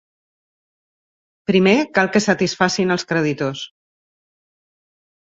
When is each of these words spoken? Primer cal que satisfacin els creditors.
Primer 1.51 1.73
cal 1.97 2.09
que 2.15 2.21
satisfacin 2.27 2.95
els 2.97 3.05
creditors. 3.13 3.63